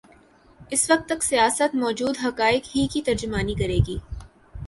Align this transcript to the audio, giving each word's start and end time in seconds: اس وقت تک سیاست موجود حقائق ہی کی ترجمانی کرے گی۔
اس 0.69 0.91
وقت 0.91 1.09
تک 1.09 1.23
سیاست 1.23 1.75
موجود 1.75 2.17
حقائق 2.23 2.63
ہی 2.75 2.87
کی 2.87 3.01
ترجمانی 3.01 3.53
کرے 3.53 3.77
گی۔ 3.87 3.97